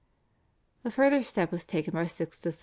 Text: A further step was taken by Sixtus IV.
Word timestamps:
A 0.83 0.89
further 0.89 1.21
step 1.21 1.51
was 1.51 1.63
taken 1.63 1.93
by 1.93 2.07
Sixtus 2.07 2.57
IV. 2.57 2.59